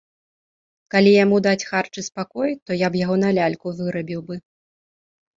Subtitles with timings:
[0.93, 4.35] Калі яму даць харч і спакой, то я б яго на ляльку вырабіў бы.